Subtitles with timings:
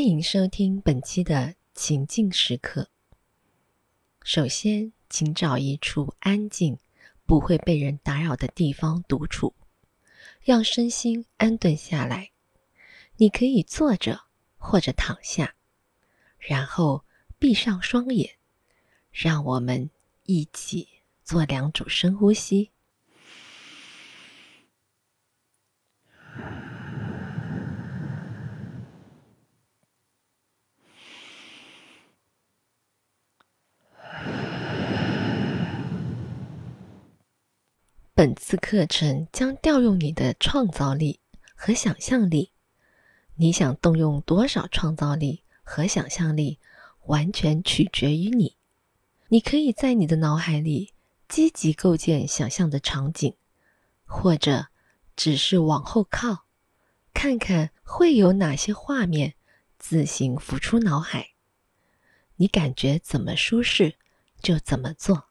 [0.00, 2.88] 欢迎收听本期的情境时刻。
[4.22, 6.78] 首先，请找一处安静、
[7.26, 9.54] 不会被人打扰的地方独处，
[10.40, 12.30] 让身心安顿下来。
[13.18, 14.22] 你可以坐着
[14.56, 15.54] 或者躺下，
[16.38, 17.04] 然后
[17.38, 18.38] 闭上双眼。
[19.12, 19.90] 让我们
[20.24, 20.88] 一起
[21.22, 22.70] 做两组深呼吸。
[38.20, 41.20] 本次课程将调用你的创造力
[41.54, 42.52] 和想象力。
[43.36, 46.58] 你想动用多少创造力和想象力，
[47.06, 48.58] 完全取决于你。
[49.28, 50.92] 你可以在你的脑海里
[51.30, 53.36] 积极构建想象的场景，
[54.04, 54.66] 或者
[55.16, 56.44] 只是往后靠，
[57.14, 59.32] 看看会有哪些画面
[59.78, 61.30] 自行浮出脑海。
[62.36, 63.94] 你感觉怎么舒适，
[64.42, 65.30] 就怎么做。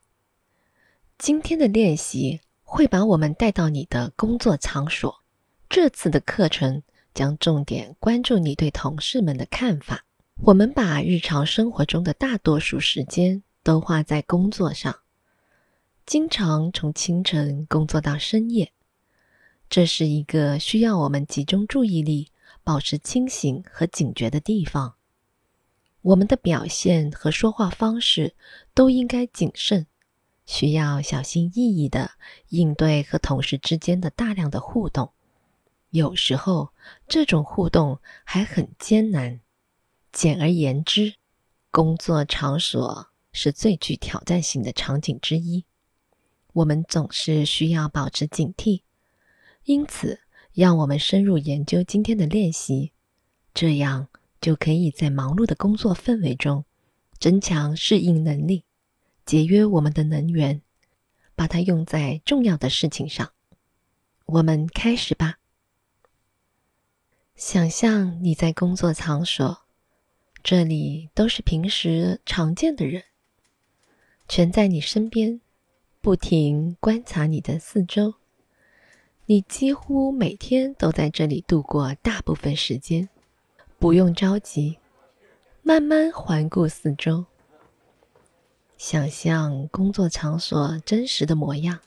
[1.19, 2.41] 今天的练习。
[2.71, 5.23] 会把我们带到你的工作场所。
[5.67, 6.83] 这次的课程
[7.15, 10.05] 将重点关注你对同事们的看法。
[10.43, 14.95] 我们把日常生活中的大多数时间都花在工作上，
[16.05, 18.71] 经常从清晨工作到深夜。
[19.67, 22.31] 这是一个需要我们集中注意力、
[22.63, 24.93] 保持清醒和警觉的地方。
[26.03, 28.35] 我们的表现和说话方式
[28.75, 29.87] 都应该谨慎。
[30.49, 32.09] 需要小心翼翼的
[32.47, 35.11] 应对和同事之间的大量的互动，
[35.91, 36.73] 有时候
[37.07, 39.41] 这种互动还很艰难。
[40.11, 41.13] 简而言之，
[41.69, 45.65] 工作场所是最具挑战性的场景之一。
[46.53, 48.81] 我们总是需要保持警惕，
[49.65, 52.91] 因此，让我们深入研究今天的练习，
[53.53, 54.07] 这样
[54.41, 56.65] 就可以在忙碌的工作氛围中
[57.19, 58.63] 增强适应能力。
[59.29, 60.63] 节约我们的能源，
[61.35, 63.31] 把它用在重要的事情上。
[64.25, 65.37] 我们开始吧。
[67.35, 69.59] 想象你在工作场所，
[70.41, 73.03] 这里都是平时常见的人，
[74.27, 75.39] 全在你身边，
[76.01, 78.15] 不停观察你的四周。
[79.27, 83.07] 你几乎每天都在这里度过大部分时间。
[83.77, 84.79] 不用着急，
[85.61, 87.27] 慢慢环顾四周。
[88.79, 91.81] 想象工作场所真实的模样，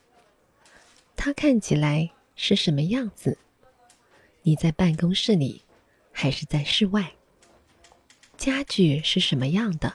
[1.17, 3.39] 它看起来是什么样子？
[4.43, 5.63] 你在办公室里，
[6.13, 7.15] 还是在室外？
[8.37, 9.95] 家具是什么样的？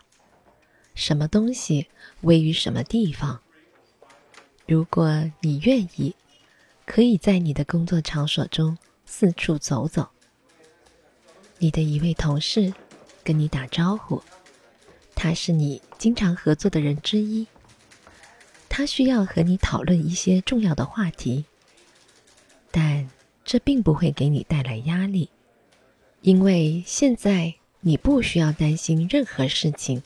[0.96, 1.88] 什么东西
[2.22, 3.44] 位于什么地方？
[4.66, 6.16] 如果你愿意，
[6.88, 8.75] 可以在你的工作场所中
[9.06, 10.09] 四处走走。
[11.59, 12.74] 你的一位同事
[13.24, 14.19] 跟你打招呼。
[15.20, 17.48] 他是你经常合作的人之一，
[18.70, 21.44] 他需要和你讨论一些重要的话题，
[22.70, 23.10] 但
[23.44, 25.28] 这并不会给你带来压力，
[26.22, 30.04] 因为现在你不需要担心任何事情。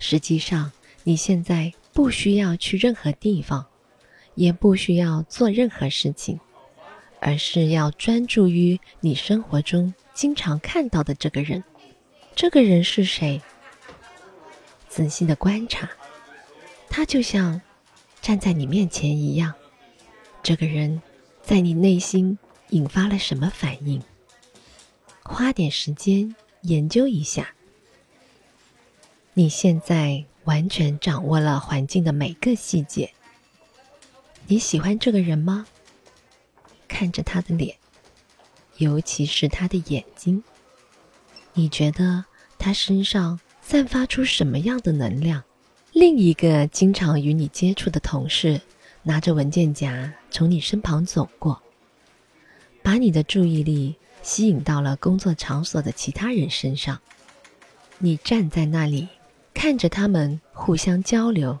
[0.00, 0.72] 实际上，
[1.04, 3.64] 你现在不需要去任何地方，
[4.34, 6.40] 也不需要做任何事情，
[7.20, 11.62] 而是要专注于你生活中经常看到的这个人。
[12.34, 13.40] 这个人是谁？
[14.94, 15.90] 仔细的观察，
[16.88, 17.60] 他就像
[18.22, 19.52] 站在你面前一样。
[20.40, 21.02] 这个人
[21.42, 22.38] 在你内心
[22.68, 24.00] 引发了什么反应？
[25.24, 27.56] 花点时间研究一下。
[29.32, 33.12] 你现在完全掌握了环境的每个细节。
[34.46, 35.66] 你喜欢这个人吗？
[36.86, 37.76] 看着他的脸，
[38.76, 40.44] 尤其是他的眼睛，
[41.54, 42.26] 你觉得
[42.60, 43.40] 他身上？
[43.66, 45.42] 散发出什么样的能量？
[45.92, 48.60] 另一个经常与你接触的同事
[49.02, 51.62] 拿着文件夹从你身旁走过，
[52.82, 57.00] 把你的注意力吸引到了工作场所的其他人身上。
[57.96, 59.08] 你站在那里，
[59.54, 61.58] 看着他们互相交流，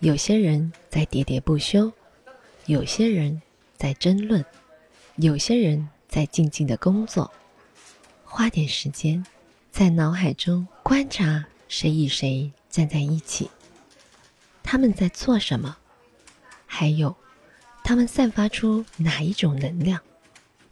[0.00, 1.90] 有些人在喋喋不休，
[2.66, 3.40] 有些人
[3.74, 4.44] 在争论，
[5.16, 7.32] 有些人在静静的工作。
[8.22, 9.24] 花点时间。
[9.72, 13.50] 在脑海中观察谁与谁站在一起，
[14.62, 15.76] 他们在做什么，
[16.64, 17.12] 还有
[17.82, 20.00] 他们散发出哪一种能量？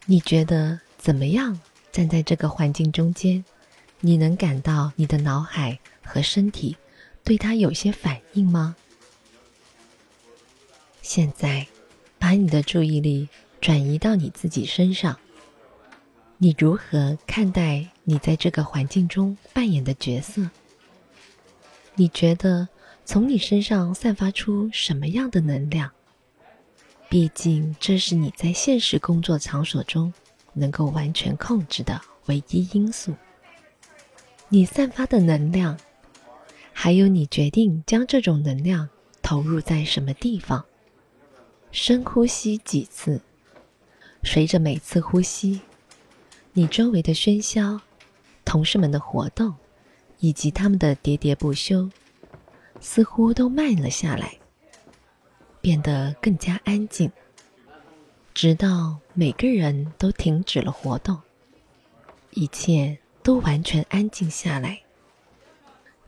[0.06, 1.58] 你觉得怎么样？
[1.90, 3.44] 站在这个环境中间，
[3.98, 6.76] 你能感到你的脑海和身体
[7.24, 8.76] 对他有些反应吗？
[11.02, 11.66] 现在，
[12.20, 13.28] 把你的注意力
[13.60, 15.18] 转移到你自己身上，
[16.38, 20.50] 你如何看待你在这个环境中扮演的角色？
[21.94, 22.68] 你觉得
[23.04, 25.90] 从你身上散发出什么样的能量？
[27.08, 30.12] 毕竟这是你在现实工作场所中
[30.52, 33.14] 能够完全控制的唯一因素。
[34.48, 35.78] 你散发的能量，
[36.72, 38.88] 还有你决定将这种能量
[39.22, 40.64] 投入在什么地方。
[41.70, 43.20] 深呼吸几次，
[44.24, 45.60] 随着每次呼吸，
[46.56, 47.80] 你周围的喧嚣、
[48.44, 49.52] 同事们的活动
[50.20, 51.90] 以及他们的喋喋不休，
[52.80, 54.38] 似乎都慢了下来，
[55.60, 57.10] 变得更加安静，
[58.32, 61.20] 直到每个人都停止了活动，
[62.30, 64.80] 一切都完全安静下来。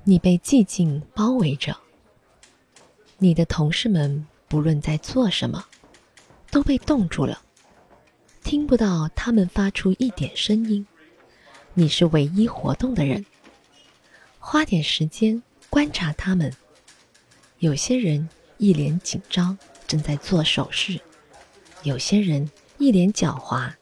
[0.04, 1.76] 你被寂静包围着，
[3.18, 4.26] 你的同事们。
[4.48, 5.66] 不论在做什么，
[6.52, 7.42] 都被冻住了，
[8.46, 10.86] 听不到他们发出一点声音。
[11.74, 13.26] 你是唯一活动的人，
[14.38, 16.54] 花点时间观察他们。
[17.58, 18.28] 有些人
[18.58, 19.58] 一脸紧张，
[19.88, 21.00] 正在做手势；
[21.82, 22.48] 有些人
[22.78, 23.72] 一脸狡猾，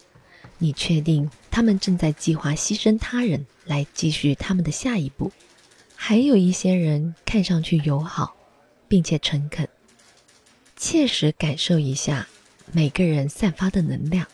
[0.57, 5.31] 你确定他们正在计划牺牲他人来继续他们的下一步。
[5.95, 8.35] 还有一些人看上去友好，
[8.89, 9.69] 并且诚恳。
[10.75, 12.27] 切实感受一下
[12.73, 14.27] 每个人散发的能量，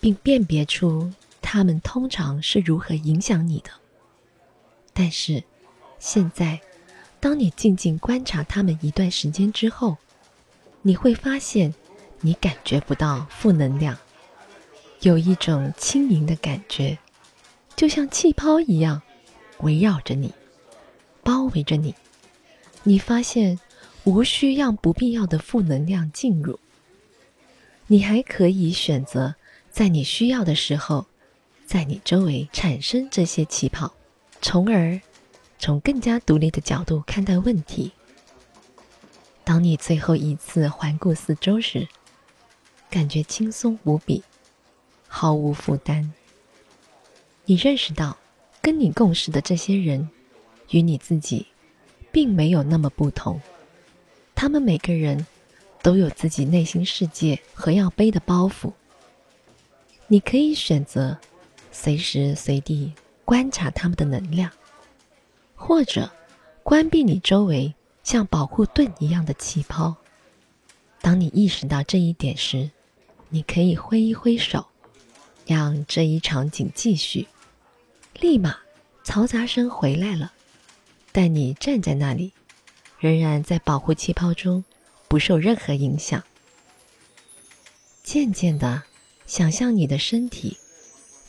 [0.00, 3.70] 并辨别出他们通常是如何影响你的。
[4.92, 5.42] 但是，
[5.98, 6.60] 现在，
[7.20, 9.96] 当你静静观察他们一段时间之后，
[10.82, 11.74] 你会发现，
[12.20, 13.96] 你感觉不到负能量，
[15.00, 16.98] 有一种轻盈的感觉，
[17.74, 19.02] 就像气泡一样，
[19.60, 20.32] 围绕着你，
[21.22, 21.94] 包围着你。
[22.82, 23.58] 你发现。
[24.06, 26.60] 无需让不必要的负能量进入。
[27.88, 29.34] 你还可以选择
[29.76, 31.04] 在你需要的时候，
[31.66, 33.92] 在你周围产生这些气泡，
[34.40, 34.98] 从而
[35.58, 37.92] 从更加独立的角度看待问题。
[39.44, 41.86] 当你最后一次环顾四周时，
[42.88, 44.22] 感觉轻松无比，
[45.08, 46.10] 毫无负担。
[47.44, 48.16] 你认识到，
[48.62, 50.08] 跟你共事的这些人，
[50.70, 51.48] 与你自己，
[52.10, 53.38] 并没有那么不同。
[54.34, 55.26] 他们每个人
[55.82, 58.72] 都有自己内心世界和要背的包袱。
[60.08, 61.18] 你可以选择
[61.72, 62.92] 随时随地
[63.24, 64.50] 观察他们的能量，
[65.54, 66.10] 或者
[66.62, 67.74] 关闭你周围
[68.04, 69.96] 像保护盾一样的气泡。
[71.00, 72.70] 当你意识到这一点时，
[73.28, 74.66] 你可以挥一挥手，
[75.44, 77.26] 让这一场景继续。
[78.20, 78.56] 立马，
[79.04, 80.32] 嘈杂声回来了，
[81.12, 82.32] 但你站在那里。
[82.98, 84.64] 仍然在保护气泡中，
[85.06, 86.24] 不受任何影响。
[88.02, 88.84] 渐渐的，
[89.26, 90.56] 想象你的身体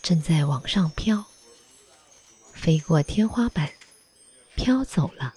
[0.03, 1.25] 正在往上飘，
[2.53, 3.71] 飞过天花板，
[4.55, 5.33] 飘走了。